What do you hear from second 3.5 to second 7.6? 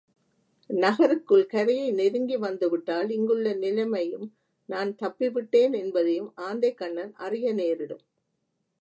நிலைமையையும் நான் தப்பிவிட்டேன் என்பதையும் ஆந்தைக் கண்ணன் அறிய